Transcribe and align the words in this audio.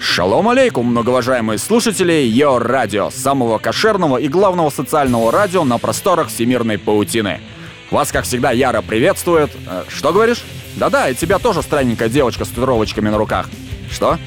Шалом 0.00 0.48
алейкум, 0.48 0.86
многоуважаемые 0.86 1.58
слушатели 1.58 2.12
Йо 2.12 2.58
Радио, 2.58 3.10
самого 3.10 3.58
кошерного 3.58 4.16
и 4.16 4.28
главного 4.28 4.70
социального 4.70 5.30
радио 5.30 5.62
на 5.62 5.76
просторах 5.76 6.28
всемирной 6.28 6.78
паутины. 6.78 7.40
Вас, 7.90 8.10
как 8.10 8.24
всегда, 8.24 8.50
Яра 8.50 8.80
приветствует. 8.80 9.50
Э, 9.66 9.84
что 9.88 10.14
говоришь? 10.14 10.42
Да-да, 10.76 11.10
и 11.10 11.14
тебя 11.14 11.38
тоже 11.38 11.60
странненькая 11.60 12.08
девочка 12.08 12.46
с 12.46 12.48
татуировочками 12.48 13.10
на 13.10 13.18
руках. 13.18 13.50
Что? 13.90 14.18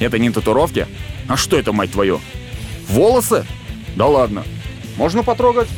Это 0.00 0.18
не 0.18 0.28
татуировки? 0.28 0.86
А 1.28 1.36
что 1.38 1.58
это, 1.58 1.72
мать 1.72 1.92
твою? 1.92 2.20
Волосы? 2.88 3.46
Да 3.96 4.06
ладно. 4.06 4.44
Можно 4.98 5.22
потрогать? 5.22 5.68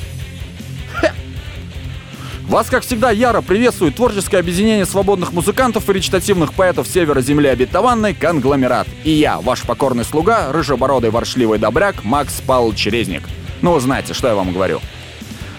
Вас, 2.49 2.71
как 2.71 2.83
всегда, 2.83 3.11
яро 3.11 3.43
приветствует 3.43 3.95
творческое 3.97 4.39
объединение 4.39 4.87
свободных 4.87 5.35
музыкантов 5.35 5.91
и 5.91 5.93
речитативных 5.93 6.55
поэтов 6.55 6.89
Севера 6.89 7.21
Земли 7.21 7.47
Обетованной 7.47 8.15
«Конгломерат». 8.15 8.89
И 9.05 9.11
я, 9.11 9.39
ваш 9.43 9.65
покорный 9.65 10.07
слуга, 10.07 10.51
рыжебородый 10.51 11.11
воршливый 11.11 11.59
добряк 11.59 12.05
Макс 12.05 12.41
Павлович 12.41 12.87
Резник. 12.87 13.25
Ну, 13.61 13.79
знаете, 13.81 14.15
что 14.15 14.29
я 14.29 14.35
вам 14.35 14.55
говорю. 14.55 14.81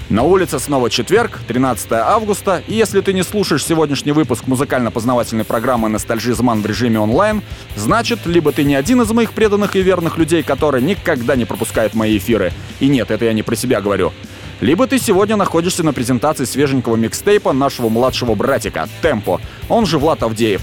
На 0.09 0.23
улице 0.23 0.57
снова 0.57 0.89
четверг, 0.89 1.39
13 1.47 1.91
августа, 1.91 2.63
и 2.65 2.73
если 2.73 3.01
ты 3.01 3.13
не 3.13 3.21
слушаешь 3.23 3.63
сегодняшний 3.63 4.11
выпуск 4.11 4.47
музыкально-познавательной 4.47 5.43
программы 5.43 5.89
«Ностальжизман» 5.89 6.63
в 6.63 6.65
режиме 6.65 6.99
онлайн, 6.99 7.43
значит, 7.75 8.25
либо 8.25 8.51
ты 8.51 8.63
не 8.63 8.73
один 8.73 9.03
из 9.03 9.11
моих 9.11 9.33
преданных 9.33 9.75
и 9.75 9.83
верных 9.83 10.17
людей, 10.17 10.41
которые 10.41 10.83
никогда 10.83 11.35
не 11.35 11.45
пропускают 11.45 11.93
мои 11.93 12.17
эфиры, 12.17 12.51
и 12.79 12.87
нет, 12.87 13.11
это 13.11 13.25
я 13.25 13.33
не 13.33 13.43
про 13.43 13.55
себя 13.55 13.79
говорю, 13.81 14.11
либо 14.61 14.87
ты 14.87 14.99
сегодня 14.99 15.35
находишься 15.35 15.83
на 15.83 15.93
презентации 15.93 16.45
свеженького 16.45 16.95
микстейпа 16.95 17.53
нашего 17.53 17.89
младшего 17.89 18.35
братика 18.35 18.87
«Темпо», 19.01 19.39
он 19.69 19.85
же 19.85 19.97
Влад 19.97 20.23
Авдеев. 20.23 20.61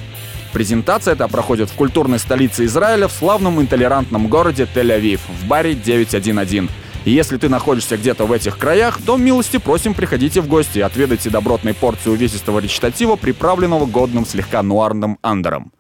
Презентация 0.53 1.15
эта 1.15 1.29
проходит 1.29 1.71
в 1.71 1.75
культурной 1.75 2.19
столице 2.19 2.65
Израиля 2.65 3.09
в 3.09 3.13
славном 3.13 3.61
интолерантном 3.61 4.29
городе 4.29 4.67
Тель-Авив 4.75 5.21
в 5.41 5.47
баре 5.47 5.75
911. 5.75 6.71
И 7.05 7.11
если 7.11 7.37
ты 7.37 7.49
находишься 7.49 7.97
где-то 7.97 8.25
в 8.25 8.33
этих 8.33 8.59
краях, 8.59 8.99
то 9.05 9.17
милости 9.17 9.59
просим 9.59 9.95
приходите 9.95 10.41
в 10.41 10.49
гости 10.49 10.79
и 10.79 10.83
отведайте 10.83 11.31
добротной 11.31 11.75
порции 11.75 12.11
увесистого 12.11 12.59
речитатива, 12.59 13.17
приправленного 13.17 13.87
годным 13.87 14.27
слегка 14.27 14.63
нуарным 14.63 15.19
андером. 15.23 15.73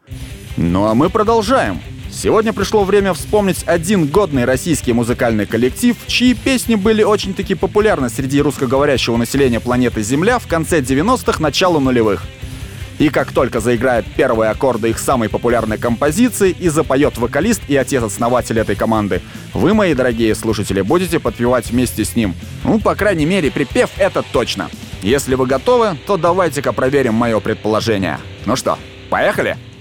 Ну 0.56 0.84
а 0.86 0.94
мы 0.94 1.10
продолжаем. 1.10 1.80
Сегодня 2.16 2.54
пришло 2.54 2.82
время 2.82 3.12
вспомнить 3.12 3.62
один 3.66 4.06
годный 4.06 4.46
российский 4.46 4.94
музыкальный 4.94 5.44
коллектив, 5.44 5.94
чьи 6.06 6.32
песни 6.32 6.74
были 6.74 7.02
очень-таки 7.02 7.54
популярны 7.54 8.08
среди 8.08 8.40
русскоговорящего 8.40 9.18
населения 9.18 9.60
планеты 9.60 10.02
Земля 10.02 10.38
в 10.38 10.46
конце 10.46 10.80
90-х, 10.80 11.42
начало 11.42 11.78
нулевых. 11.78 12.24
И 12.98 13.10
как 13.10 13.32
только 13.32 13.60
заиграет 13.60 14.06
первые 14.16 14.50
аккорды 14.50 14.88
их 14.88 14.98
самой 14.98 15.28
популярной 15.28 15.76
композиции 15.76 16.56
и 16.58 16.70
запоет 16.70 17.18
вокалист 17.18 17.60
и 17.68 17.76
отец-основатель 17.76 18.58
этой 18.58 18.76
команды, 18.76 19.20
вы, 19.52 19.74
мои 19.74 19.92
дорогие 19.92 20.34
слушатели, 20.34 20.80
будете 20.80 21.20
подпевать 21.20 21.70
вместе 21.70 22.06
с 22.06 22.16
ним. 22.16 22.34
Ну, 22.64 22.80
по 22.80 22.94
крайней 22.94 23.26
мере, 23.26 23.50
припев 23.50 23.90
это 23.98 24.22
точно. 24.22 24.70
Если 25.02 25.34
вы 25.34 25.46
готовы, 25.46 25.98
то 26.06 26.16
давайте-ка 26.16 26.72
проверим 26.72 27.12
мое 27.12 27.38
предположение. 27.40 28.18
Ну 28.46 28.56
что, 28.56 28.78
поехали? 29.10 29.58
ветер 29.58 29.75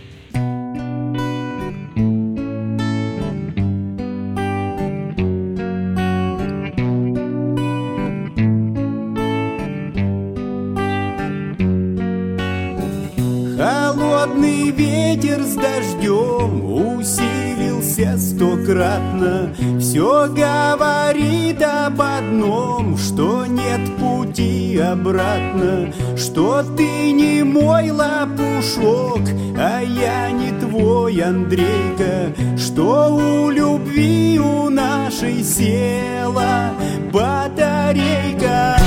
стократно 18.65 19.53
Все 19.79 20.27
говорит 20.27 21.61
об 21.61 22.01
одном, 22.01 22.97
что 22.97 23.45
нет 23.45 23.79
пути 23.97 24.77
обратно 24.77 25.93
Что 26.17 26.63
ты 26.75 27.11
не 27.11 27.43
мой 27.43 27.91
лопушок, 27.91 29.21
а 29.57 29.81
я 29.81 30.31
не 30.31 30.59
твой 30.59 31.21
Андрейка 31.21 32.33
Что 32.57 33.15
у 33.15 33.49
любви 33.49 34.39
у 34.39 34.69
нашей 34.69 35.43
села 35.43 36.71
батарейка 37.11 38.84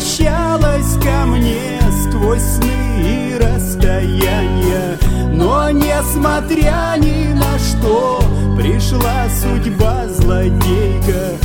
возвращалась 0.00 0.94
ко 1.02 1.26
мне 1.26 1.78
сквозь 2.02 2.40
сны 2.40 3.02
и 3.02 3.38
расстояния. 3.38 4.98
Но 5.32 5.70
несмотря 5.70 6.94
ни 6.96 7.32
на 7.34 7.58
что 7.58 8.22
пришла 8.56 9.26
судьба 9.28 10.06
злодейка 10.08 11.36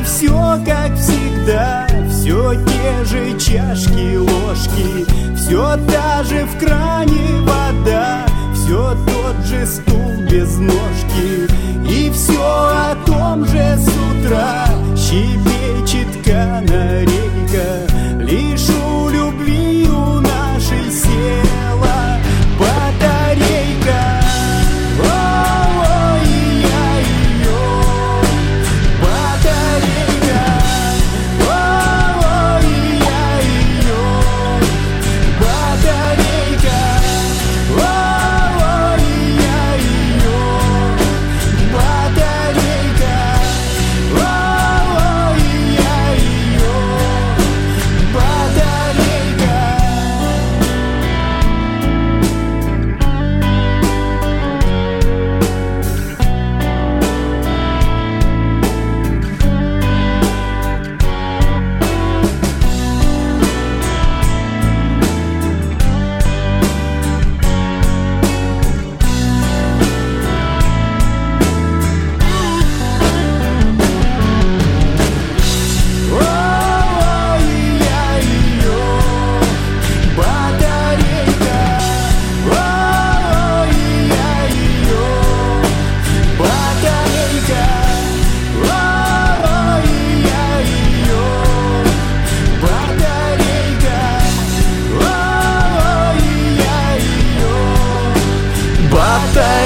все 0.00 0.58
как 0.64 0.96
всегда 0.96 1.86
Все 2.08 2.54
те 2.54 3.04
же 3.04 3.38
чашки, 3.38 4.16
ложки. 4.16 5.06
Все 5.36 5.76
та 5.90 6.22
же 6.24 6.44
в 6.44 6.58
кране 6.58 7.40
вода 7.42 8.24
Все 8.54 8.96
тот 9.06 9.44
же 9.44 9.66
стул 9.66 10.12
без 10.30 10.56
ножки 10.58 10.91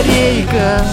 батарейка. 0.06 0.84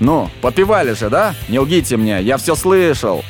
Ну, 0.00 0.28
попивали 0.40 0.94
же, 0.94 1.10
да? 1.10 1.34
Не 1.48 1.58
лгите 1.58 1.96
мне, 1.96 2.20
я 2.22 2.36
все 2.36 2.54
слышал. 2.54 3.24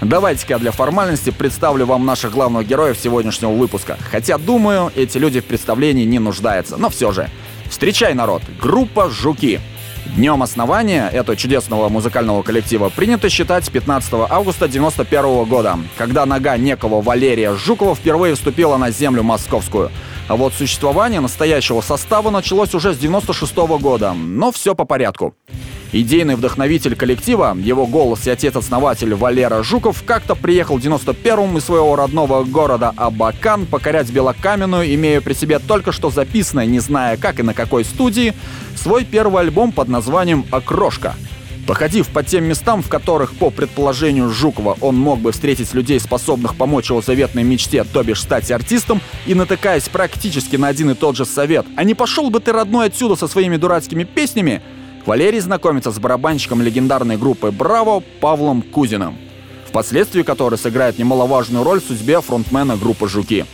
Давайте-ка 0.00 0.58
для 0.58 0.72
формальности 0.72 1.30
представлю 1.30 1.86
вам 1.86 2.04
наших 2.04 2.32
главных 2.32 2.66
героев 2.66 2.98
сегодняшнего 2.98 3.52
выпуска. 3.52 3.96
Хотя, 4.10 4.36
думаю, 4.36 4.92
эти 4.94 5.18
люди 5.18 5.40
в 5.40 5.44
представлении 5.44 6.04
не 6.04 6.18
нуждаются, 6.18 6.76
но 6.76 6.90
все 6.90 7.12
же. 7.12 7.30
Встречай, 7.70 8.14
народ, 8.14 8.42
группа 8.60 9.08
«Жуки». 9.08 9.60
Днем 10.14 10.42
основания 10.42 11.08
этого 11.08 11.36
чудесного 11.36 11.88
музыкального 11.88 12.42
коллектива 12.42 12.88
принято 12.88 13.28
считать 13.28 13.70
15 13.70 14.12
августа 14.30 14.64
1991 14.66 15.44
года, 15.44 15.78
когда 15.98 16.24
нога 16.24 16.56
некого 16.56 17.02
Валерия 17.02 17.54
Жукова 17.54 17.94
впервые 17.94 18.34
вступила 18.34 18.76
на 18.76 18.90
землю 18.90 19.22
московскую. 19.22 19.90
А 20.28 20.36
вот 20.36 20.54
существование 20.54 21.20
настоящего 21.20 21.80
состава 21.80 22.30
началось 22.30 22.74
уже 22.74 22.94
с 22.94 22.98
96 22.98 23.56
года, 23.56 24.12
но 24.12 24.52
все 24.52 24.74
по 24.74 24.84
порядку. 24.84 25.34
Идейный 25.92 26.34
вдохновитель 26.34 26.96
коллектива, 26.96 27.56
его 27.56 27.86
голос 27.86 28.26
и 28.26 28.30
отец-основатель 28.30 29.14
Валера 29.14 29.62
Жуков 29.62 30.02
как-то 30.04 30.34
приехал 30.34 30.78
в 30.78 30.84
91-м 30.84 31.56
из 31.58 31.64
своего 31.64 31.94
родного 31.94 32.42
города 32.44 32.92
Абакан 32.96 33.66
покорять 33.66 34.10
Белокаменную, 34.10 34.92
имея 34.94 35.20
при 35.20 35.32
себе 35.32 35.60
только 35.60 35.92
что 35.92 36.10
записанное, 36.10 36.66
не 36.66 36.80
зная 36.80 37.16
как 37.16 37.38
и 37.38 37.44
на 37.44 37.54
какой 37.54 37.84
студии, 37.84 38.34
свой 38.74 39.04
первый 39.04 39.42
альбом 39.42 39.70
под 39.70 39.88
названием 39.88 40.44
«Окрошка». 40.50 41.14
Походив 41.66 42.08
по 42.08 42.22
тем 42.22 42.44
местам, 42.44 42.80
в 42.80 42.88
которых, 42.88 43.34
по 43.34 43.50
предположению 43.50 44.30
Жукова, 44.30 44.76
он 44.80 44.96
мог 44.96 45.18
бы 45.18 45.32
встретить 45.32 45.74
людей, 45.74 45.98
способных 45.98 46.54
помочь 46.54 46.90
его 46.90 47.00
заветной 47.00 47.42
мечте, 47.42 47.82
то 47.82 48.04
бишь 48.04 48.22
стать 48.22 48.52
артистом, 48.52 49.00
и 49.26 49.34
натыкаясь 49.34 49.88
практически 49.88 50.54
на 50.54 50.68
один 50.68 50.90
и 50.90 50.94
тот 50.94 51.16
же 51.16 51.24
совет, 51.24 51.66
а 51.76 51.82
не 51.82 51.94
пошел 51.94 52.30
бы 52.30 52.38
ты, 52.38 52.52
родной, 52.52 52.86
отсюда 52.86 53.16
со 53.16 53.26
своими 53.26 53.56
дурацкими 53.56 54.04
песнями, 54.04 54.62
Валерий 55.06 55.38
знакомится 55.38 55.92
с 55.92 56.00
барабанщиком 56.00 56.60
легендарной 56.60 57.16
группы 57.16 57.52
«Браво» 57.52 58.02
Павлом 58.20 58.60
Кузиным, 58.60 59.16
впоследствии 59.68 60.22
который 60.22 60.58
сыграет 60.58 60.98
немаловажную 60.98 61.62
роль 61.62 61.80
в 61.80 61.84
судьбе 61.84 62.20
фронтмена 62.20 62.76
группы 62.76 63.08
«Жуки». 63.08 63.46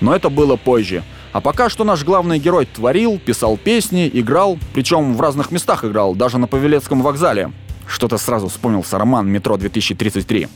Но 0.00 0.14
это 0.14 0.30
было 0.30 0.56
позже. 0.56 1.04
А 1.32 1.40
пока 1.40 1.68
что 1.68 1.84
наш 1.84 2.02
главный 2.02 2.40
герой 2.40 2.66
творил, 2.66 3.20
писал 3.20 3.56
песни, 3.56 4.10
играл, 4.12 4.58
причем 4.74 5.14
в 5.14 5.20
разных 5.20 5.52
местах 5.52 5.84
играл, 5.84 6.16
даже 6.16 6.38
на 6.38 6.48
Павелецком 6.48 7.02
вокзале. 7.02 7.52
Что-то 7.86 8.18
сразу 8.18 8.48
вспомнился 8.48 8.98
роман 8.98 9.28
«Метро 9.28 9.56
2033». 9.56 10.48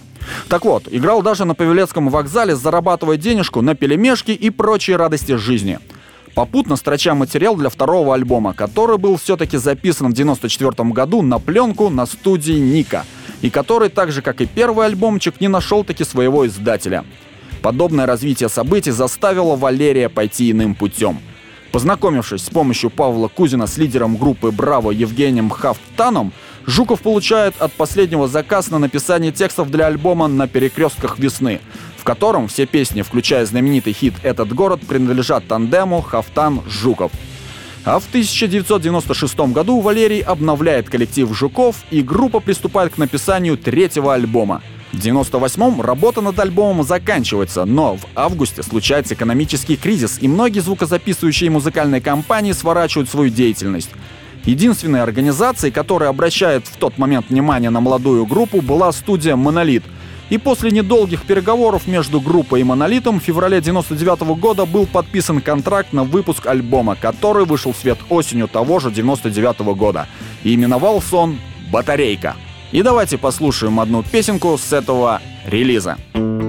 Так 0.48 0.64
вот, 0.64 0.88
играл 0.90 1.22
даже 1.22 1.44
на 1.44 1.54
Павелецком 1.54 2.08
вокзале, 2.08 2.56
зарабатывая 2.56 3.16
денежку 3.16 3.62
на 3.62 3.76
пелемешки 3.76 4.32
и 4.32 4.50
прочие 4.50 4.96
радости 4.96 5.36
жизни– 5.36 5.78
попутно 6.34 6.76
строча 6.76 7.14
материал 7.14 7.56
для 7.56 7.68
второго 7.68 8.14
альбома, 8.14 8.54
который 8.54 8.98
был 8.98 9.16
все-таки 9.16 9.56
записан 9.56 10.10
в 10.10 10.14
94 10.14 10.90
году 10.90 11.22
на 11.22 11.38
пленку 11.38 11.90
на 11.90 12.06
студии 12.06 12.58
Ника, 12.58 13.04
и 13.42 13.50
который, 13.50 13.88
так 13.88 14.12
же 14.12 14.22
как 14.22 14.40
и 14.40 14.46
первый 14.46 14.86
альбомчик, 14.86 15.40
не 15.40 15.48
нашел 15.48 15.84
таки 15.84 16.04
своего 16.04 16.46
издателя. 16.46 17.04
Подобное 17.62 18.06
развитие 18.06 18.48
событий 18.48 18.90
заставило 18.90 19.56
Валерия 19.56 20.08
пойти 20.08 20.50
иным 20.50 20.74
путем. 20.74 21.18
Познакомившись 21.72 22.44
с 22.44 22.50
помощью 22.50 22.90
Павла 22.90 23.28
Кузина 23.28 23.66
с 23.66 23.76
лидером 23.76 24.16
группы 24.16 24.50
«Браво» 24.50 24.90
Евгением 24.90 25.50
Хафтаном, 25.50 26.32
Жуков 26.66 27.00
получает 27.00 27.54
от 27.60 27.72
последнего 27.72 28.28
заказ 28.28 28.70
на 28.70 28.78
написание 28.78 29.32
текстов 29.32 29.70
для 29.70 29.86
альбома 29.86 30.26
«На 30.26 30.48
перекрестках 30.48 31.18
весны», 31.18 31.60
в 32.00 32.04
котором 32.04 32.48
все 32.48 32.64
песни, 32.64 33.02
включая 33.02 33.44
знаменитый 33.44 33.92
хит 33.92 34.14
«Этот 34.22 34.54
город», 34.54 34.80
принадлежат 34.88 35.46
тандему 35.46 36.00
Хафтан-Жуков. 36.00 37.12
А 37.84 37.98
в 37.98 38.08
1996 38.08 39.38
году 39.52 39.80
Валерий 39.80 40.20
обновляет 40.20 40.88
коллектив 40.88 41.30
Жуков, 41.36 41.76
и 41.90 42.00
группа 42.00 42.40
приступает 42.40 42.94
к 42.94 42.98
написанию 42.98 43.58
третьего 43.58 44.14
альбома. 44.14 44.62
В 44.92 44.98
1998 44.98 45.80
работа 45.82 46.20
над 46.22 46.38
альбомом 46.40 46.84
заканчивается, 46.84 47.66
но 47.66 47.96
в 47.96 48.06
августе 48.14 48.62
случается 48.62 49.14
экономический 49.14 49.76
кризис, 49.76 50.18
и 50.20 50.26
многие 50.26 50.60
звукозаписывающие 50.60 51.50
музыкальные 51.50 52.00
компании 52.00 52.52
сворачивают 52.52 53.10
свою 53.10 53.30
деятельность. 53.30 53.90
Единственной 54.46 55.02
организацией, 55.02 55.70
которая 55.70 56.08
обращает 56.08 56.66
в 56.66 56.76
тот 56.76 56.96
момент 56.96 57.26
внимание 57.28 57.68
на 57.68 57.80
молодую 57.80 58.24
группу, 58.24 58.62
была 58.62 58.90
студия 58.92 59.36
«Монолит», 59.36 59.84
и 60.30 60.38
после 60.38 60.70
недолгих 60.70 61.24
переговоров 61.24 61.86
между 61.86 62.20
группой 62.20 62.60
и 62.60 62.64
Монолитом 62.64 63.20
в 63.20 63.22
феврале 63.22 63.60
99 63.60 64.22
года 64.38 64.64
был 64.64 64.86
подписан 64.86 65.40
контракт 65.40 65.92
на 65.92 66.04
выпуск 66.04 66.46
альбома, 66.46 66.96
который 66.96 67.44
вышел 67.44 67.72
в 67.72 67.76
свет 67.76 67.98
осенью 68.08 68.48
того 68.48 68.78
же 68.78 68.90
99 68.90 69.60
года. 69.76 70.06
И 70.44 70.54
именовался 70.54 71.16
он 71.16 71.38
«Батарейка». 71.70 72.36
И 72.72 72.82
давайте 72.82 73.18
послушаем 73.18 73.80
одну 73.80 74.04
песенку 74.04 74.56
с 74.56 74.72
этого 74.72 75.20
релиза. 75.44 75.96
безо 76.14 76.39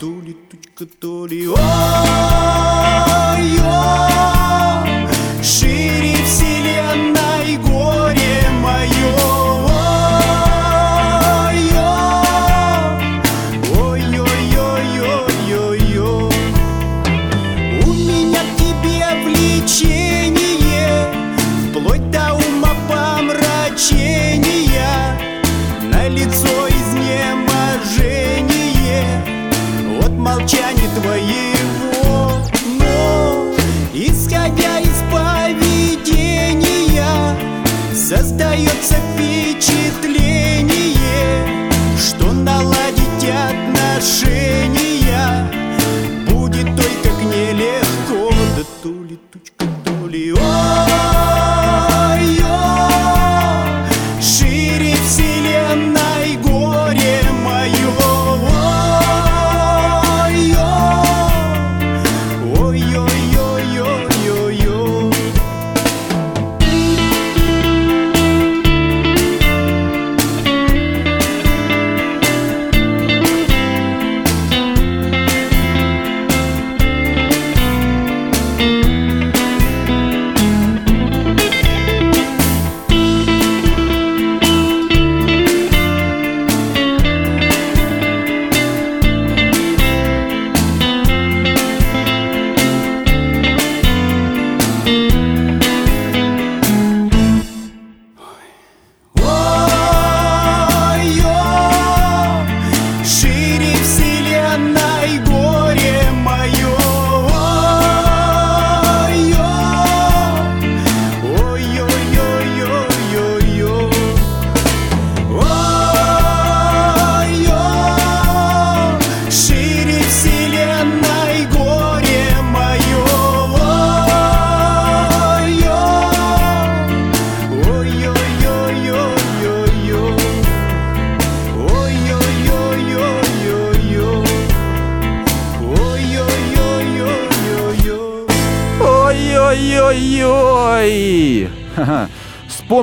То 0.00 0.06
ли 0.06 0.34
тучка, 0.48 0.86
то 0.86 1.26
ли 1.26 1.46
о 1.46 1.56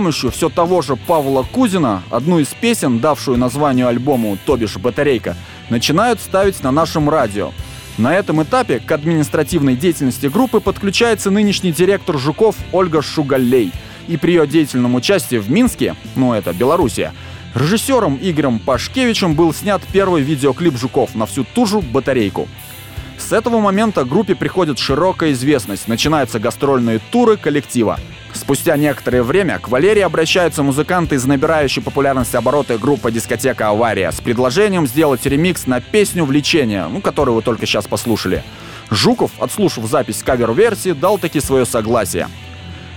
помощью 0.08 0.32
все 0.32 0.48
того 0.48 0.82
же 0.82 0.96
Павла 0.96 1.44
Кузина 1.44 2.02
одну 2.10 2.40
из 2.40 2.48
песен, 2.48 3.00
давшую 3.00 3.38
название 3.38 3.88
альбому 3.88 4.38
«То 4.46 4.56
бишь 4.56 4.78
батарейка», 4.78 5.36
начинают 5.70 6.22
ставить 6.22 6.64
на 6.64 6.72
нашем 6.72 7.10
радио. 7.10 7.52
На 7.98 8.16
этом 8.16 8.42
этапе 8.42 8.80
к 8.80 8.90
административной 8.90 9.76
деятельности 9.76 10.28
группы 10.28 10.62
подключается 10.62 11.30
нынешний 11.30 11.74
директор 11.74 12.18
Жуков 12.18 12.56
Ольга 12.72 13.02
Шугалей. 13.02 13.74
И 14.08 14.16
при 14.16 14.32
ее 14.32 14.48
деятельном 14.48 14.96
участии 14.96 15.36
в 15.36 15.52
Минске, 15.52 15.94
ну 16.16 16.32
это 16.32 16.54
Белоруссия, 16.54 17.12
режиссером 17.54 18.18
Игорем 18.22 18.60
Пашкевичем 18.60 19.34
был 19.34 19.54
снят 19.54 19.82
первый 19.92 20.22
видеоклип 20.22 20.78
Жуков 20.78 21.16
на 21.16 21.26
всю 21.26 21.44
ту 21.44 21.66
же 21.66 21.80
батарейку. 21.82 22.48
С 23.18 23.34
этого 23.34 23.60
момента 23.60 24.06
группе 24.06 24.36
приходит 24.36 24.80
широкая 24.80 25.32
известность, 25.32 25.88
начинаются 25.88 26.40
гастрольные 26.40 27.00
туры 27.12 27.38
коллектива. 27.38 28.00
Спустя 28.34 28.78
некоторое 28.78 29.24
время 29.24 29.60
к 29.60 29.70
Валерии 29.70 30.02
обращаются 30.02 30.62
музыканты 30.62 31.16
из 31.16 31.26
набирающей 31.26 31.82
популярность 31.82 32.36
обороты 32.36 32.78
группа 32.78 33.10
«Дискотека 33.10 33.70
Авария» 33.70 34.12
с 34.12 34.22
предложением 34.22 34.86
сделать 34.86 35.26
ремикс 35.26 35.66
на 35.66 35.82
песню 35.82 36.24
«Влечение», 36.24 36.88
ну, 36.88 37.02
которую 37.02 37.36
вы 37.36 37.42
только 37.42 37.66
сейчас 37.66 37.88
послушали. 37.88 38.44
Жуков, 38.92 39.32
отслушав 39.40 39.86
запись 39.86 40.24
кавер-версии, 40.24 40.92
дал 40.92 41.18
таки 41.18 41.42
свое 41.42 41.66
согласие. 41.66 42.30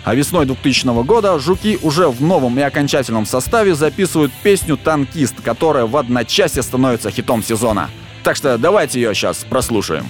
А 0.04 0.14
весной 0.14 0.46
2000 0.46 1.02
года 1.04 1.38
«Жуки» 1.38 1.78
уже 1.82 2.08
в 2.08 2.22
новом 2.22 2.58
и 2.58 2.62
окончательном 2.62 3.26
составе 3.26 3.74
записывают 3.74 4.32
песню 4.42 4.76
«Танкист», 4.76 5.36
которая 5.42 5.86
в 5.86 5.96
одночасье 5.96 6.62
становится 6.62 7.10
хитом 7.10 7.42
сезона. 7.42 7.90
Так 8.22 8.36
что 8.36 8.58
давайте 8.58 9.00
ее 9.00 9.14
сейчас 9.14 9.44
прослушаем. 9.44 10.06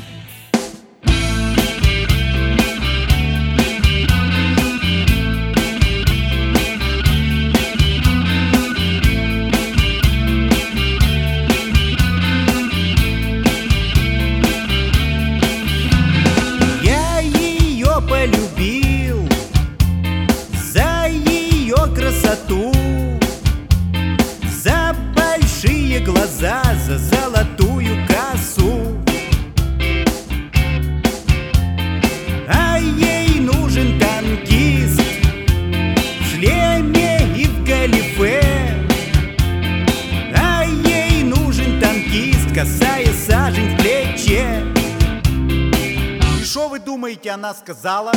Сказала? 47.70 48.12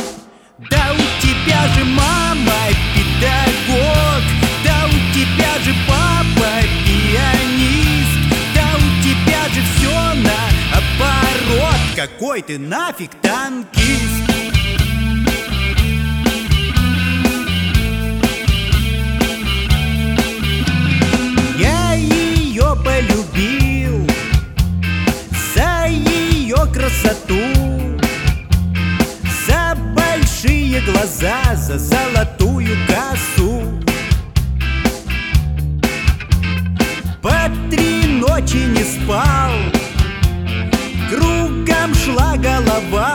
Да 0.58 0.92
у 0.92 1.22
тебя 1.22 1.68
же 1.74 1.84
мама 1.84 2.52
педагог, 2.94 4.22
да 4.64 4.86
у 4.86 5.14
тебя 5.14 5.58
же 5.64 5.72
папа 5.88 6.50
пианист, 6.84 8.18
да 8.54 8.64
у 8.76 9.02
тебя 9.02 9.48
же 9.54 9.60
все 9.76 9.94
наоборот. 10.24 11.80
Какой 11.94 12.42
ты 12.42 12.58
нафиг 12.58 13.10
танкист? 13.22 14.24
Я 21.58 21.94
ее 21.94 22.76
полюбил 22.84 24.08
за 25.54 25.86
ее 25.86 26.56
красоту 26.72 27.93
большие 30.74 30.80
глаза 30.82 31.54
за 31.54 31.78
золотую 31.78 32.76
косу. 32.86 33.62
По 37.22 37.50
три 37.70 38.06
ночи 38.20 38.56
не 38.56 38.84
спал 38.84 39.52
Кругом 41.08 41.94
шла 41.94 42.36
голова. 42.36 43.14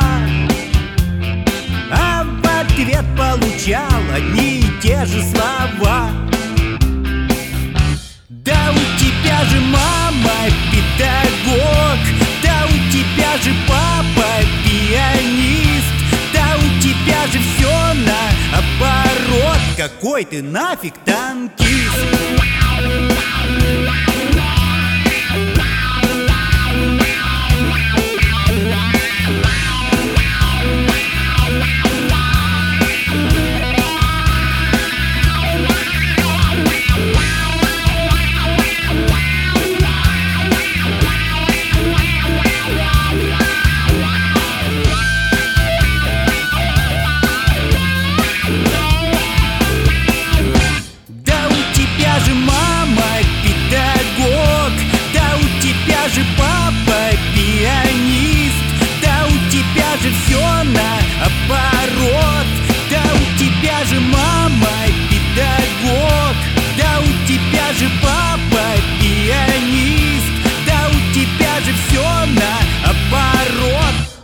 А 1.92 2.24
в 2.24 2.62
ответ 2.62 3.06
получал 3.18 4.02
одни 4.16 4.60
и 4.60 4.82
те 4.82 5.06
же 5.06 5.22
слова. 5.24 6.10
Да 8.30 8.72
у 8.72 9.00
тебя 9.00 9.44
же 9.46 9.60
мама 9.62 10.50
педагог 10.72 12.00
Да 12.44 12.66
у 12.66 12.92
тебя 12.92 13.38
же 13.44 13.54
папа 13.68 14.30
пианист 14.64 15.99
тебя 17.10 17.28
же 17.28 17.40
все 17.40 17.70
наоборот 18.06 19.60
Какой 19.78 20.26
ты 20.26 20.42
нафиг 20.42 20.94
танкист 21.06 21.70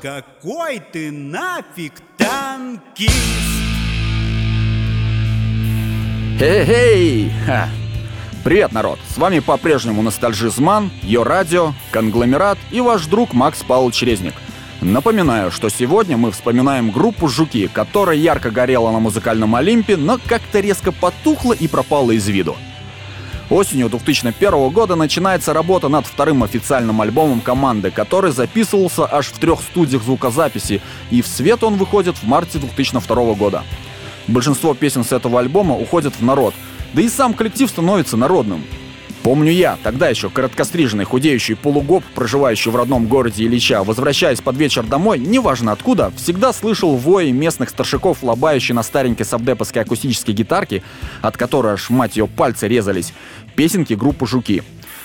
Какой 0.05 0.79
ты 0.93 1.11
нафиг 1.11 1.93
танкист? 2.15 3.15
Хей-хей! 6.37 7.31
Привет, 8.43 8.71
народ! 8.71 8.99
С 9.09 9.17
вами 9.17 9.39
по-прежнему 9.39 10.03
Ностальжизман, 10.03 10.91
Йо 11.01 11.23
Радио, 11.23 11.73
Конгломерат 11.89 12.59
и 12.69 12.81
ваш 12.81 13.07
друг 13.07 13.33
Макс 13.33 13.63
Павлович 13.63 14.03
Резник. 14.03 14.35
Напоминаю, 14.81 15.49
что 15.49 15.69
сегодня 15.69 16.17
мы 16.17 16.31
вспоминаем 16.31 16.91
группу 16.91 17.27
«Жуки», 17.27 17.67
которая 17.67 18.15
ярко 18.15 18.51
горела 18.51 18.91
на 18.91 18.99
музыкальном 18.99 19.55
Олимпе, 19.55 19.97
но 19.97 20.19
как-то 20.23 20.59
резко 20.59 20.91
потухла 20.91 21.53
и 21.53 21.67
пропала 21.67 22.11
из 22.11 22.27
виду. 22.27 22.55
Осенью 23.49 23.89
2001 23.89 24.69
года 24.69 24.95
начинается 24.95 25.53
работа 25.53 25.87
над 25.87 26.07
вторым 26.07 26.43
официальным 26.43 26.99
альбомом 27.01 27.41
команды, 27.41 27.91
который 27.91 28.31
записывался 28.31 29.05
аж 29.05 29.27
в 29.27 29.37
трех 29.37 29.61
студиях 29.61 30.01
звукозаписи, 30.01 30.81
и 31.11 31.21
в 31.21 31.27
свет 31.27 31.63
он 31.63 31.75
выходит 31.75 32.17
в 32.17 32.23
марте 32.23 32.57
2002 32.57 33.33
года. 33.35 33.63
Большинство 34.27 34.73
песен 34.73 35.03
с 35.03 35.11
этого 35.11 35.39
альбома 35.39 35.75
уходят 35.75 36.15
в 36.15 36.23
народ, 36.23 36.55
да 36.93 37.03
и 37.03 37.09
сам 37.09 37.35
коллектив 37.35 37.69
становится 37.69 38.17
народным. 38.17 38.63
Помню 39.25 39.51
я, 39.51 39.79
тогда 39.81 40.07
еще 40.07 40.29
короткостриженный, 40.29 41.03
худеющий 41.03 41.55
полугоп, 41.55 42.03
проживающий 42.13 42.69
в 42.69 42.75
родном 42.75 43.07
городе 43.07 43.43
Ильича, 43.43 43.83
возвращаясь 43.83 44.39
под 44.39 44.55
вечер 44.55 44.83
домой, 44.83 45.17
неважно 45.17 45.71
откуда, 45.71 46.11
всегда 46.15 46.53
слышал 46.53 46.95
вои 46.95 47.31
местных 47.31 47.69
старшаков, 47.69 48.21
лобающие 48.21 48.75
на 48.75 48.83
старенькой 48.83 49.25
сабдеповской 49.25 49.81
акустической 49.81 50.35
гитарке, 50.35 50.83
от 51.23 51.37
которой 51.37 51.73
аж, 51.73 51.89
мать 51.89 52.17
ее, 52.17 52.27
пальцы 52.27 52.67
резались, 52.67 53.15
песенки 53.55 53.95
группы 53.95 54.27
«Жуки». 54.27 54.61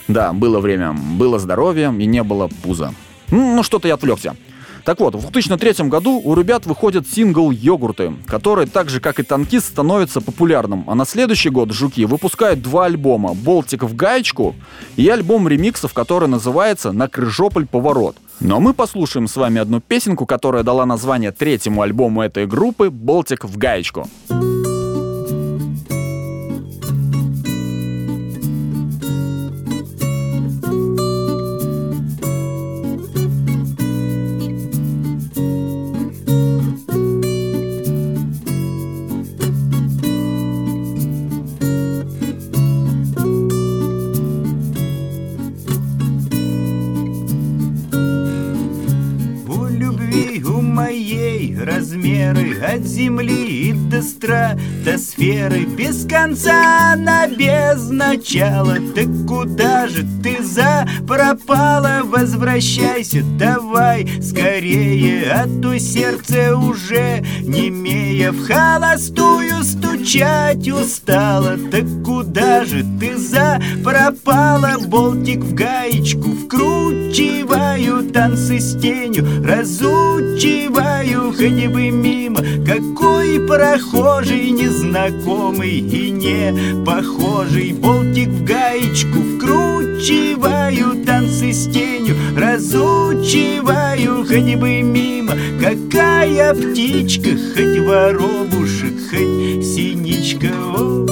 Да, 0.07 0.35
было 0.35 0.61
время, 0.61 0.93
было 0.93 1.39
здоровье 1.39 1.87
и 1.99 2.05
не 2.05 2.23
было 2.23 2.51
пуза. 2.63 2.93
Ну, 3.31 3.63
что-то 3.63 3.89
я 3.89 3.95
отвлекся. 3.95 4.37
Так 4.85 5.01
вот, 5.01 5.15
в 5.15 5.21
2003 5.21 5.89
году 5.89 6.21
у 6.23 6.35
ребят 6.35 6.67
выходит 6.67 7.09
сингл 7.09 7.51
«Йогурты», 7.51 8.15
который, 8.27 8.67
так 8.67 8.89
же 8.89 9.01
как 9.01 9.21
и 9.21 9.23
«Танкист», 9.23 9.67
становится 9.67 10.21
популярным. 10.21 10.85
А 10.87 10.95
на 10.95 11.05
следующий 11.05 11.51
год 11.51 11.73
«Жуки» 11.73 12.05
выпускают 12.05 12.63
два 12.63 12.87
альбома 12.87 13.35
«Болтик 13.35 13.83
в 13.83 13.95
гаечку» 13.95 14.55
и 14.97 15.09
альбом 15.09 15.49
ремиксов, 15.49 15.93
который 15.93 16.29
называется 16.29 16.93
«На 16.93 17.09
крыжополь 17.09 17.67
поворот». 17.67 18.17
Но 18.41 18.59
мы 18.59 18.73
послушаем 18.73 19.29
с 19.29 19.37
вами 19.37 19.61
одну 19.61 19.81
песенку, 19.81 20.25
которая 20.25 20.63
дала 20.63 20.87
название 20.87 21.31
третьему 21.31 21.83
альбому 21.83 22.23
этой 22.23 22.47
группы 22.47 22.89
«Болтик 22.91 23.45
в 23.45 23.59
гаечку». 23.59 24.09
От 51.93 52.85
земли 52.85 53.71
и 53.71 53.73
до 53.73 54.03
стратосферы. 54.03 55.65
Без 55.65 56.07
конца 56.07 56.95
на 56.97 57.27
без 57.27 57.91
начала. 57.91 58.77
Так 58.95 59.09
куда 59.27 59.89
же 59.89 60.07
ты 60.23 60.43
за 60.43 60.89
пропала? 61.07 62.03
Возвращайся, 62.05 63.23
давай 63.39 64.07
скорее. 64.23 65.31
А 65.33 65.49
то 65.61 65.79
сердце 65.79 66.57
уже 66.57 67.25
не 67.43 67.69
имея 67.69 68.33
В 68.33 68.47
холостую 68.47 69.65
стучать 70.01 70.69
устала 70.69 71.57
Так 71.71 71.85
куда 72.05 72.65
же 72.65 72.85
ты 72.99 73.17
за 73.17 73.61
пропала? 73.85 74.77
Болтик 74.87 75.41
в 75.41 75.55
гаечку 75.55 76.31
вкручиваю 76.31 78.11
Танцы 78.11 78.59
с 78.61 78.81
тенью 78.81 79.27
разучиваю. 79.45 81.33
Хоть 81.33 81.67
бы 81.73 81.91
мимо 81.91 82.41
какой 82.67 83.47
прохожий 83.47 84.51
Незнакомый 84.51 85.79
и 85.79 86.11
не 86.11 86.85
похожий. 86.85 87.73
Болтик 87.73 88.29
в 88.29 88.45
гаечку 88.45 89.19
вкручиваю 89.37 91.05
Танцы 91.05 91.53
с 91.53 91.71
тенью 91.71 92.17
разучиваю. 92.37 94.25
Хоть 94.27 94.55
бы 94.57 94.83
мимо 94.83 95.10
какая 95.61 96.55
птичка 96.55 97.31
Хоть 97.55 97.79
воробушек, 97.81 98.95
хоть 99.11 99.65
синичка 99.65 100.49
О, 100.49 101.07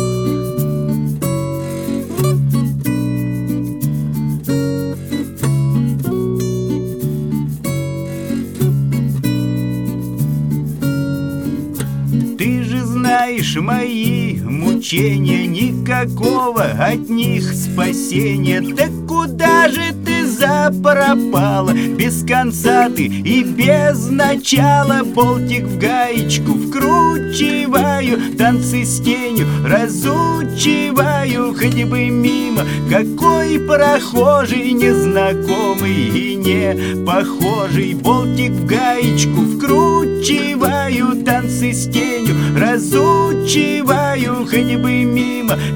Ты 12.38 12.62
же 12.62 12.84
знаешь 12.84 13.56
мои 13.56 14.40
мучения 14.40 15.46
Никакого 15.46 16.62
от 16.62 17.08
них 17.08 17.52
спасения. 17.52 18.62
Так 18.74 18.90
куда 19.06 19.68
же 19.68 19.97
ты 20.38 20.46
запропала? 20.46 21.72
Без 21.72 22.24
конца 22.24 22.88
ты 22.88 23.06
и 23.06 23.42
без 23.42 24.08
начала. 24.08 25.02
Болтик 25.04 25.64
в 25.64 25.78
гаечку 25.78 26.52
вкручиваю 26.52 28.36
Танцы 28.36 28.84
с 28.84 29.00
тенью 29.00 29.46
разучиваю. 29.64 31.54
Хоть 31.54 31.84
бы 31.84 32.08
мимо 32.08 32.62
какой 32.90 33.60
прохожий 33.60 34.72
Незнакомый 34.72 36.08
и 36.08 36.36
не 36.36 37.04
похожий. 37.04 37.94
Болтик 37.94 38.52
в 38.52 38.66
гаечку 38.66 39.42
вкручиваю 39.42 41.24
Танцы 41.24 41.72
с 41.72 41.88
тенью 41.88 42.34
разучиваю. 42.56 44.46
Хоть 44.46 44.76
бы 44.76 45.04
мимо 45.04 45.17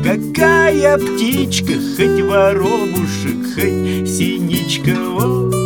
какая 0.03 0.99
птичка 0.99 1.73
Хоть 1.97 2.21
воробушек, 2.21 3.55
хоть 3.55 4.09
синичка 4.09 4.93
О, 4.93 5.62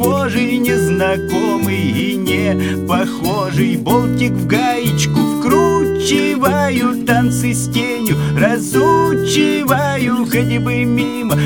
прохожий 0.00 0.58
Незнакомый 0.58 1.90
и 1.90 2.16
не 2.16 2.86
похожий. 2.86 3.76
Болтик 3.76 4.32
в 4.32 4.46
гаечку 4.46 5.20
вкручиваю 5.38 7.04
Танцы 7.04 7.52
с 7.52 7.70
тенью 7.70 8.16
разучиваю. 8.36 10.24
Хоть 10.24 10.58
бы 10.58 10.84
мимо 10.84 11.36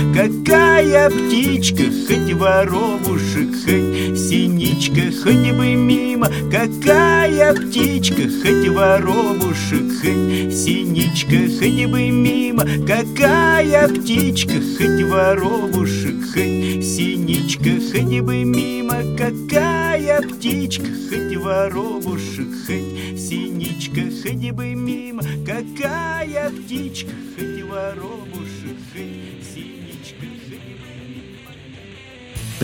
какая 0.94 1.10
птичка 1.10 1.82
Хоть 2.06 2.32
воробушек, 2.34 3.50
хоть 3.64 4.18
синичка 4.18 5.02
Хоть 5.22 5.56
бы 5.56 5.74
мимо. 5.74 6.28
Какая 6.50 7.52
птичка 7.54 8.22
Хоть 8.22 8.68
воробушек, 8.68 9.92
хоть 10.00 10.54
синичка 10.54 11.36
Хоть 11.58 11.86
бы 11.90 12.10
мимо. 12.10 12.64
Какая 12.86 13.88
птичка 13.88 14.54
Хоть 14.54 15.02
воробушек, 15.02 16.14
хоть 16.32 16.84
синичка 16.84 17.70
Хоть 17.90 18.20
бы 18.20 18.44
мимо. 18.44 18.94
Какая 19.18 20.22
птичка 20.22 20.86
Хоть 21.08 21.36
воробушек, 21.36 22.48
хоть 22.66 23.18
синичка 23.18 24.02
Хоть 24.22 24.50
бы 24.52 24.74
мимо. 24.74 25.22
Какая 25.44 26.50
птичка 26.50 27.10
Хоть 27.36 27.62
воробушек, 27.68 28.53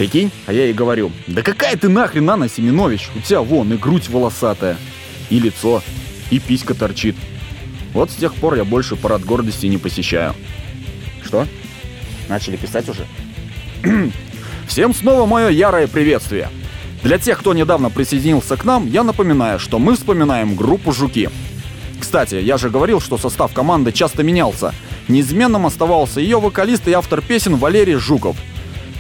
Прикинь, 0.01 0.31
а 0.47 0.55
я 0.55 0.65
ей 0.65 0.73
говорю, 0.73 1.13
да 1.27 1.43
какая 1.43 1.77
ты 1.77 1.91
нахрен 1.91 2.31
Анна 2.31 2.49
Семенович? 2.49 3.11
У 3.15 3.21
тебя 3.21 3.43
вон 3.43 3.71
и 3.75 3.77
грудь 3.77 4.09
волосатая, 4.09 4.79
и 5.29 5.39
лицо, 5.39 5.83
и 6.31 6.39
писька 6.39 6.73
торчит. 6.73 7.17
Вот 7.93 8.11
с 8.11 8.15
тех 8.15 8.35
пор 8.35 8.55
я 8.55 8.65
больше 8.65 8.97
парад 8.97 9.23
гордости 9.27 9.67
не 9.67 9.77
посещаю. 9.77 10.35
Что? 11.23 11.47
Начали 12.31 12.57
писать 12.57 12.89
уже? 12.89 13.05
Всем 14.67 14.95
снова 14.95 15.27
мое 15.27 15.51
ярое 15.51 15.87
приветствие. 15.87 16.49
Для 17.03 17.19
тех, 17.19 17.39
кто 17.39 17.53
недавно 17.53 17.91
присоединился 17.91 18.57
к 18.57 18.65
нам, 18.65 18.87
я 18.87 19.03
напоминаю, 19.03 19.59
что 19.59 19.79
мы 19.79 19.97
вспоминаем 19.97 20.57
группу 20.57 20.93
«Жуки». 20.93 21.29
Кстати, 22.01 22.37
я 22.37 22.57
же 22.57 22.71
говорил, 22.71 23.03
что 23.03 23.19
состав 23.19 23.53
команды 23.53 23.93
часто 23.93 24.23
менялся. 24.23 24.73
Неизменным 25.09 25.67
оставался 25.67 26.21
ее 26.21 26.41
вокалист 26.41 26.89
и 26.89 26.93
автор 26.93 27.21
песен 27.21 27.57
Валерий 27.57 27.97
Жуков. 27.97 28.39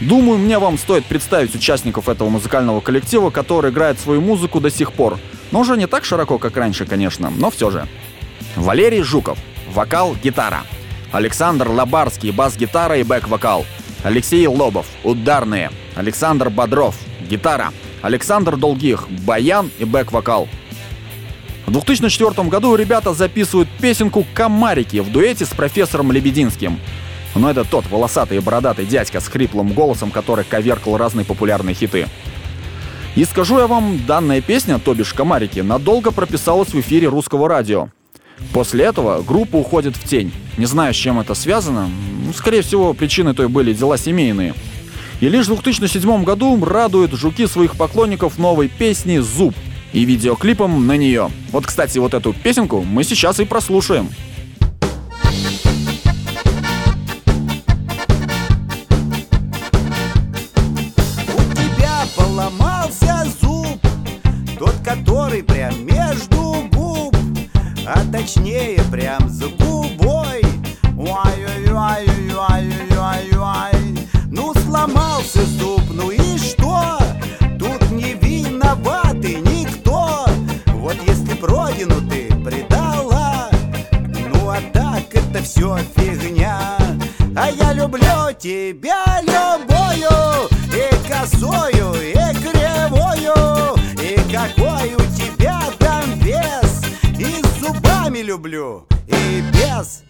Думаю, 0.00 0.38
мне 0.38 0.58
вам 0.58 0.78
стоит 0.78 1.04
представить 1.04 1.54
участников 1.54 2.08
этого 2.08 2.30
музыкального 2.30 2.80
коллектива, 2.80 3.28
который 3.30 3.70
играет 3.70 4.00
свою 4.00 4.22
музыку 4.22 4.58
до 4.58 4.70
сих 4.70 4.92
пор. 4.92 5.18
Но 5.50 5.60
уже 5.60 5.76
не 5.76 5.86
так 5.86 6.04
широко, 6.04 6.38
как 6.38 6.56
раньше, 6.56 6.86
конечно, 6.86 7.30
но 7.30 7.50
все 7.50 7.70
же. 7.70 7.86
Валерий 8.56 9.02
Жуков. 9.02 9.38
Вокал, 9.72 10.16
гитара. 10.22 10.62
Александр 11.12 11.68
Лобарский. 11.68 12.30
Бас-гитара 12.30 12.96
и 12.96 13.02
бэк-вокал. 13.02 13.66
Алексей 14.02 14.46
Лобов. 14.46 14.86
Ударные. 15.04 15.70
Александр 15.96 16.48
Бодров. 16.48 16.96
Гитара. 17.28 17.72
Александр 18.00 18.56
Долгих. 18.56 19.06
Баян 19.26 19.70
и 19.78 19.84
бэк-вокал. 19.84 20.48
В 21.66 21.72
2004 21.72 22.48
году 22.48 22.74
ребята 22.74 23.12
записывают 23.12 23.68
песенку 23.80 24.26
«Комарики» 24.34 24.98
в 25.00 25.12
дуэте 25.12 25.44
с 25.44 25.50
профессором 25.50 26.10
Лебединским. 26.10 26.80
Но 27.34 27.50
это 27.50 27.64
тот 27.64 27.88
волосатый 27.90 28.38
и 28.38 28.40
бородатый 28.40 28.86
дядька 28.86 29.20
с 29.20 29.28
хриплым 29.28 29.72
голосом, 29.72 30.10
который 30.10 30.44
коверкал 30.44 30.96
разные 30.96 31.24
популярные 31.24 31.74
хиты. 31.74 32.08
И 33.16 33.24
скажу 33.24 33.58
я 33.58 33.66
вам, 33.66 34.04
данная 34.06 34.40
песня, 34.40 34.78
то 34.78 34.94
бишь 34.94 35.12
«Комарики», 35.12 35.60
надолго 35.60 36.10
прописалась 36.10 36.68
в 36.68 36.80
эфире 36.80 37.08
русского 37.08 37.48
радио. 37.48 37.88
После 38.52 38.84
этого 38.84 39.22
группа 39.22 39.56
уходит 39.56 39.96
в 39.96 40.08
тень. 40.08 40.32
Не 40.56 40.66
знаю, 40.66 40.94
с 40.94 40.96
чем 40.96 41.20
это 41.20 41.34
связано. 41.34 41.90
Скорее 42.34 42.62
всего, 42.62 42.94
причиной 42.94 43.34
той 43.34 43.48
были 43.48 43.72
дела 43.72 43.98
семейные. 43.98 44.54
И 45.20 45.28
лишь 45.28 45.46
в 45.46 45.54
2007 45.54 46.24
году 46.24 46.64
радуют 46.64 47.12
жуки 47.12 47.46
своих 47.46 47.76
поклонников 47.76 48.38
новой 48.38 48.68
песней 48.68 49.18
«Зуб» 49.18 49.54
и 49.92 50.04
видеоклипом 50.04 50.86
на 50.86 50.96
нее. 50.96 51.30
Вот, 51.50 51.66
кстати, 51.66 51.98
вот 51.98 52.14
эту 52.14 52.32
песенку 52.32 52.82
мы 52.82 53.04
сейчас 53.04 53.40
и 53.40 53.44
прослушаем. 53.44 54.08
Люблю, 98.40 98.86
и 99.06 99.42
без. 99.52 100.02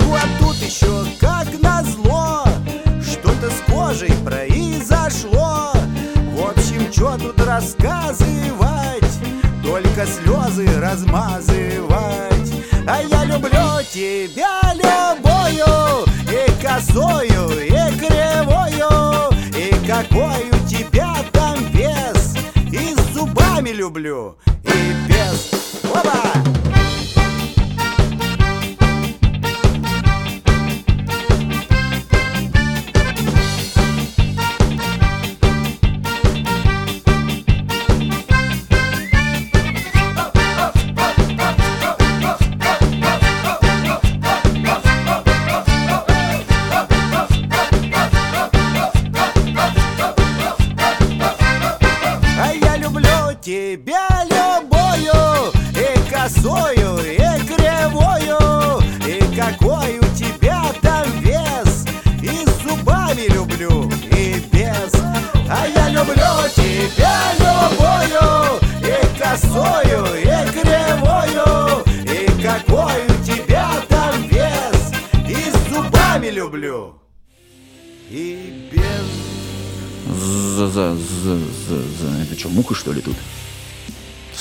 Ну 0.00 0.14
а 0.14 0.22
тут 0.40 0.56
еще 0.56 1.04
как 1.20 1.46
назло 1.62 2.42
Что-то 3.00 3.48
с 3.48 3.60
кожей 3.70 4.10
произошло. 4.24 5.72
В 6.32 6.50
общем, 6.50 6.92
что 6.92 7.16
тут 7.16 7.40
рассказывать 7.46 9.14
Только 9.62 10.04
слезы 10.04 10.66
размазывать. 10.80 12.52
А 12.88 13.02
я 13.02 13.24
люблю 13.24 13.84
тебя 13.92 14.74
любую 14.74 16.06
И 16.28 16.50
косою, 16.60 17.50
И 17.64 17.77
какой 20.02 20.48
у 20.50 20.68
тебя 20.68 21.12
там 21.32 21.56
вес 21.72 22.36
И 22.70 22.94
с 22.94 23.14
зубами 23.14 23.70
люблю, 23.70 24.36
и 24.62 25.08
без 25.08 25.50
Опа! 25.92 26.32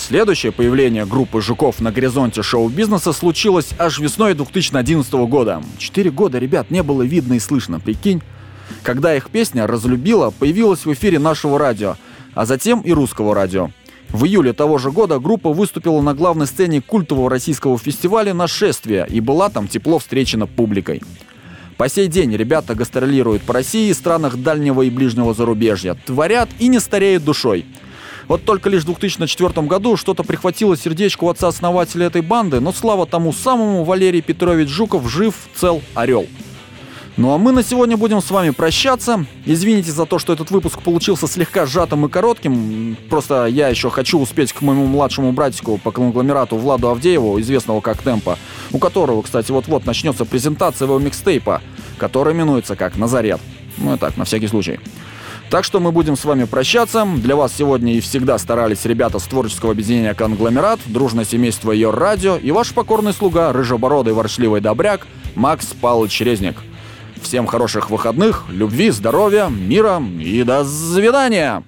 Следующее 0.07 0.53
появление 0.53 1.05
группы 1.05 1.41
«Жуков» 1.41 1.81
на 1.81 1.91
горизонте 1.91 2.41
шоу-бизнеса 2.41 3.11
случилось 3.11 3.71
аж 3.77 3.99
весной 3.99 4.35
2011 4.35 5.11
года. 5.27 5.61
Четыре 5.77 6.11
года, 6.11 6.37
ребят, 6.39 6.71
не 6.71 6.81
было 6.81 7.01
видно 7.01 7.33
и 7.33 7.41
слышно, 7.41 7.81
прикинь. 7.81 8.21
Когда 8.83 9.13
их 9.13 9.29
песня 9.29 9.67
«Разлюбила» 9.67 10.29
появилась 10.29 10.85
в 10.85 10.93
эфире 10.93 11.19
нашего 11.19 11.59
радио, 11.59 11.97
а 12.35 12.45
затем 12.45 12.79
и 12.79 12.93
русского 12.93 13.35
радио. 13.35 13.69
В 14.07 14.23
июле 14.23 14.53
того 14.53 14.77
же 14.77 14.91
года 14.91 15.19
группа 15.19 15.51
выступила 15.51 15.99
на 15.99 16.13
главной 16.13 16.47
сцене 16.47 16.79
культового 16.81 17.29
российского 17.29 17.77
фестиваля 17.77 18.33
«Нашествие» 18.33 19.05
и 19.09 19.19
была 19.19 19.49
там 19.49 19.67
тепло 19.67 19.99
встречена 19.99 20.47
публикой. 20.47 21.01
По 21.75 21.89
сей 21.89 22.07
день 22.07 22.33
ребята 22.33 22.75
гастролируют 22.75 23.43
по 23.43 23.53
России 23.53 23.89
и 23.89 23.93
странах 23.93 24.37
дальнего 24.37 24.83
и 24.83 24.89
ближнего 24.89 25.33
зарубежья, 25.33 25.97
творят 26.05 26.47
и 26.59 26.69
не 26.69 26.79
стареют 26.79 27.25
душой. 27.25 27.65
Вот 28.27 28.43
только 28.43 28.69
лишь 28.69 28.83
в 28.83 28.87
2004 28.87 29.67
году 29.67 29.95
что-то 29.95 30.23
прихватило 30.23 30.75
сердечко 30.75 31.23
у 31.23 31.29
отца-основателя 31.29 32.07
этой 32.07 32.21
банды, 32.21 32.59
но 32.59 32.73
слава 32.73 33.05
тому 33.05 33.31
самому 33.31 33.83
Валерий 33.83 34.21
Петрович 34.21 34.69
Жуков 34.69 35.09
жив, 35.09 35.33
цел, 35.55 35.81
орел. 35.93 36.25
Ну 37.15 37.33
а 37.33 37.39
мы 37.39 37.51
на 37.51 37.63
сегодня 37.63 37.97
будем 37.97 38.21
с 38.21 38.29
вами 38.29 38.51
прощаться. 38.51 39.25
Извините 39.43 39.91
за 39.91 40.05
то, 40.05 40.19
что 40.19 40.33
этот 40.33 40.51
выпуск 40.51 40.83
получился 40.83 41.27
слегка 41.27 41.65
сжатым 41.65 42.05
и 42.05 42.09
коротким. 42.09 42.95
Просто 43.09 43.47
я 43.47 43.69
еще 43.69 43.89
хочу 43.89 44.19
успеть 44.19 44.53
к 44.53 44.61
моему 44.61 44.85
младшему 44.85 45.31
братику 45.31 45.79
по 45.79 45.91
конгломерату 45.91 46.57
Владу 46.57 46.89
Авдееву, 46.89 47.39
известного 47.39 47.81
как 47.81 48.03
Темпа, 48.03 48.37
у 48.71 48.77
которого, 48.77 49.23
кстати, 49.23 49.51
вот-вот 49.51 49.85
начнется 49.87 50.25
презентация 50.25 50.85
его 50.85 50.99
микстейпа, 50.99 51.61
который 51.97 52.33
именуется 52.33 52.75
как 52.75 52.97
Назарет. 52.97 53.39
Ну 53.77 53.95
и 53.95 53.97
так, 53.97 54.15
на 54.17 54.25
всякий 54.25 54.47
случай. 54.47 54.79
Так 55.49 55.63
что 55.63 55.79
мы 55.79 55.91
будем 55.91 56.17
с 56.17 56.25
вами 56.25 56.43
прощаться. 56.43 57.05
Для 57.05 57.35
вас 57.35 57.53
сегодня 57.55 57.93
и 57.93 58.01
всегда 58.01 58.37
старались 58.37 58.83
ребята 58.85 59.17
с 59.19 59.23
творческого 59.23 59.71
объединения 59.71 60.13
«Конгломерат», 60.13 60.79
дружное 60.85 61.23
семейство 61.23 61.71
ее 61.71 61.91
радио 61.91 62.35
и 62.35 62.51
ваш 62.51 62.73
покорный 62.73 63.13
слуга, 63.13 63.53
рыжебородый 63.53 64.13
воршливый 64.13 64.59
добряк 64.59 65.07
Макс 65.35 65.67
Павлович 65.67 66.19
Резник. 66.21 66.57
Всем 67.21 67.47
хороших 67.47 67.89
выходных, 67.89 68.45
любви, 68.49 68.89
здоровья, 68.89 69.47
мира 69.47 70.01
и 70.19 70.43
до 70.43 70.65
свидания! 70.65 71.63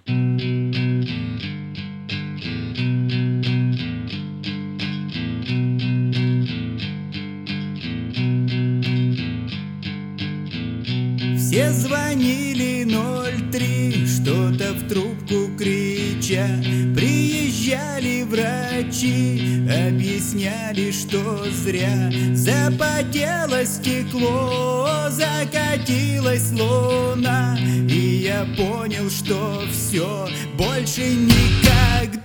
Объясняли, 20.30 20.92
что 20.92 21.46
зря. 21.52 22.12
Запотело 22.34 23.66
стекло, 23.66 24.88
закатилась 25.10 26.52
луна. 26.52 27.58
И 27.60 28.22
я 28.24 28.46
понял, 28.56 29.10
что 29.10 29.64
все 29.72 30.28
больше 30.58 31.02
никак 31.02 32.24